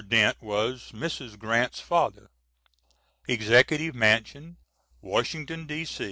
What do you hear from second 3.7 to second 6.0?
MANSION Washington, D.